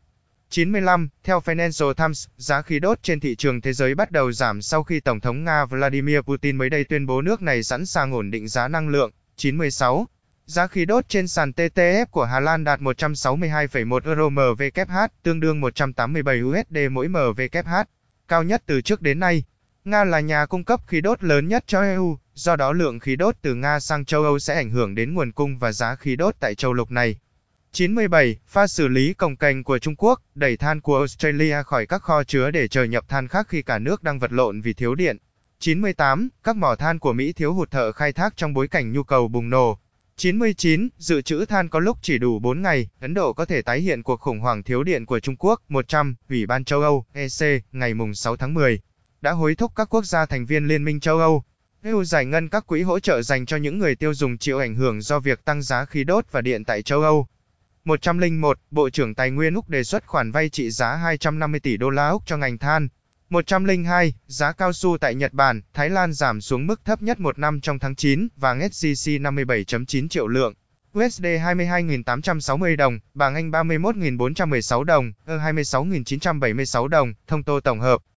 95. 0.50 1.08
Theo 1.24 1.40
Financial 1.40 1.94
Times, 1.94 2.26
giá 2.36 2.62
khí 2.62 2.78
đốt 2.78 3.02
trên 3.02 3.20
thị 3.20 3.36
trường 3.36 3.60
thế 3.60 3.72
giới 3.72 3.94
bắt 3.94 4.10
đầu 4.10 4.32
giảm 4.32 4.62
sau 4.62 4.82
khi 4.82 5.00
Tổng 5.00 5.20
thống 5.20 5.44
Nga 5.44 5.64
Vladimir 5.64 6.20
Putin 6.20 6.56
mới 6.56 6.70
đây 6.70 6.84
tuyên 6.84 7.06
bố 7.06 7.22
nước 7.22 7.42
này 7.42 7.62
sẵn 7.62 7.86
sàng 7.86 8.12
ổn 8.12 8.30
định 8.30 8.48
giá 8.48 8.68
năng 8.68 8.88
lượng. 8.88 9.10
96. 9.36 10.06
Giá 10.46 10.66
khí 10.66 10.84
đốt 10.84 11.08
trên 11.08 11.28
sàn 11.28 11.50
TTF 11.50 12.06
của 12.06 12.24
Hà 12.24 12.40
Lan 12.40 12.64
đạt 12.64 12.80
162,1 12.80 14.00
euro 14.04 14.28
MWh, 14.28 15.08
tương 15.22 15.40
đương 15.40 15.60
187 15.60 16.42
USD 16.42 16.78
mỗi 16.90 17.08
MWh, 17.08 17.84
cao 18.28 18.42
nhất 18.42 18.62
từ 18.66 18.80
trước 18.80 19.02
đến 19.02 19.20
nay. 19.20 19.44
Nga 19.84 20.04
là 20.04 20.20
nhà 20.20 20.46
cung 20.46 20.64
cấp 20.64 20.80
khí 20.86 21.00
đốt 21.00 21.24
lớn 21.24 21.48
nhất 21.48 21.64
cho 21.66 21.82
EU, 21.82 22.18
do 22.34 22.56
đó 22.56 22.72
lượng 22.72 23.00
khí 23.00 23.16
đốt 23.16 23.34
từ 23.42 23.54
Nga 23.54 23.80
sang 23.80 24.04
châu 24.04 24.22
Âu 24.22 24.38
sẽ 24.38 24.54
ảnh 24.54 24.70
hưởng 24.70 24.94
đến 24.94 25.14
nguồn 25.14 25.32
cung 25.32 25.58
và 25.58 25.72
giá 25.72 25.94
khí 25.94 26.16
đốt 26.16 26.34
tại 26.40 26.54
châu 26.54 26.72
lục 26.72 26.90
này. 26.90 27.18
97. 27.72 28.36
Pha 28.46 28.66
xử 28.66 28.88
lý 28.88 29.14
cồng 29.14 29.36
cành 29.36 29.64
của 29.64 29.78
Trung 29.78 29.94
Quốc, 29.96 30.22
đẩy 30.34 30.56
than 30.56 30.80
của 30.80 30.98
Australia 30.98 31.62
khỏi 31.62 31.86
các 31.86 32.02
kho 32.02 32.24
chứa 32.24 32.50
để 32.50 32.68
chờ 32.68 32.84
nhập 32.84 33.08
than 33.08 33.28
khác 33.28 33.46
khi 33.48 33.62
cả 33.62 33.78
nước 33.78 34.02
đang 34.02 34.18
vật 34.18 34.32
lộn 34.32 34.60
vì 34.60 34.72
thiếu 34.72 34.94
điện. 34.94 35.16
98. 35.58 36.28
Các 36.42 36.56
mỏ 36.56 36.76
than 36.76 36.98
của 36.98 37.12
Mỹ 37.12 37.32
thiếu 37.32 37.54
hụt 37.54 37.70
thợ 37.70 37.92
khai 37.92 38.12
thác 38.12 38.36
trong 38.36 38.54
bối 38.54 38.68
cảnh 38.68 38.92
nhu 38.92 39.02
cầu 39.02 39.28
bùng 39.28 39.50
nổ. 39.50 39.78
99. 40.16 40.88
Dự 40.98 41.22
trữ 41.22 41.44
than 41.44 41.68
có 41.68 41.80
lúc 41.80 41.98
chỉ 42.02 42.18
đủ 42.18 42.38
4 42.38 42.62
ngày, 42.62 42.88
Ấn 43.00 43.14
Độ 43.14 43.32
có 43.32 43.44
thể 43.44 43.62
tái 43.62 43.80
hiện 43.80 44.02
cuộc 44.02 44.20
khủng 44.20 44.40
hoảng 44.40 44.62
thiếu 44.62 44.82
điện 44.82 45.06
của 45.06 45.20
Trung 45.20 45.36
Quốc. 45.36 45.62
100. 45.68 46.16
Ủy 46.28 46.46
ban 46.46 46.64
châu 46.64 46.80
Âu, 46.80 47.04
EC, 47.12 47.64
ngày 47.72 47.94
6 48.14 48.36
tháng 48.36 48.54
10, 48.54 48.80
đã 49.20 49.32
hối 49.32 49.54
thúc 49.54 49.72
các 49.74 49.94
quốc 49.94 50.04
gia 50.04 50.26
thành 50.26 50.46
viên 50.46 50.68
Liên 50.68 50.84
minh 50.84 51.00
châu 51.00 51.18
Âu, 51.18 51.44
EU 51.82 52.04
giải 52.04 52.24
ngân 52.24 52.48
các 52.48 52.66
quỹ 52.66 52.82
hỗ 52.82 53.00
trợ 53.00 53.22
dành 53.22 53.46
cho 53.46 53.56
những 53.56 53.78
người 53.78 53.94
tiêu 53.94 54.14
dùng 54.14 54.38
chịu 54.38 54.58
ảnh 54.58 54.74
hưởng 54.74 55.00
do 55.00 55.20
việc 55.20 55.44
tăng 55.44 55.62
giá 55.62 55.84
khí 55.84 56.04
đốt 56.04 56.24
và 56.30 56.40
điện 56.40 56.64
tại 56.64 56.82
châu 56.82 57.02
Âu. 57.02 57.26
101. 57.88 58.58
Bộ 58.70 58.90
trưởng 58.90 59.14
Tài 59.14 59.30
nguyên 59.30 59.54
Úc 59.54 59.68
đề 59.68 59.84
xuất 59.84 60.06
khoản 60.06 60.32
vay 60.32 60.48
trị 60.48 60.70
giá 60.70 60.94
250 60.94 61.60
tỷ 61.60 61.76
đô 61.76 61.90
la 61.90 62.08
Úc 62.08 62.22
cho 62.26 62.36
ngành 62.36 62.58
than. 62.58 62.88
102. 63.30 64.14
Giá 64.26 64.52
cao 64.52 64.72
su 64.72 64.98
tại 64.98 65.14
Nhật 65.14 65.32
Bản, 65.32 65.62
Thái 65.74 65.90
Lan 65.90 66.12
giảm 66.12 66.40
xuống 66.40 66.66
mức 66.66 66.84
thấp 66.84 67.02
nhất 67.02 67.20
một 67.20 67.38
năm 67.38 67.60
trong 67.60 67.78
tháng 67.78 67.94
9, 67.94 68.28
vàng 68.36 68.60
SJC 68.60 69.22
57.9 69.22 70.08
triệu 70.08 70.26
lượng. 70.26 70.54
USD 70.98 71.24
22.860 71.24 72.76
đồng, 72.76 72.98
bảng 73.14 73.34
Anh 73.34 73.50
31.416 73.50 74.84
đồng, 74.84 75.12
EUR 75.26 75.40
26.976 75.40 76.88
đồng, 76.88 77.14
thông 77.26 77.42
tô 77.42 77.60
tổng 77.60 77.80
hợp. 77.80 78.00